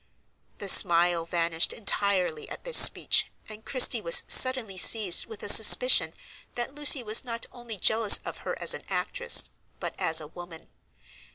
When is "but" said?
9.79-9.93